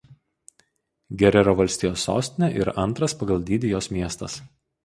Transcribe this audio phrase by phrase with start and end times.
[1.23, 4.41] Gerero valstijos sostinė ir antras pagal dydį jos miestas.